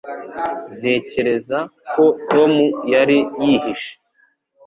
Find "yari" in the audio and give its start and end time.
2.93-3.17